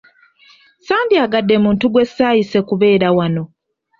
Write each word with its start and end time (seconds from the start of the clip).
Sandyagadde 0.87 1.55
muntu 1.63 1.85
gwe 1.91 2.03
saayise 2.13 2.59
kubeera 2.69 3.07
wano. 3.17 3.43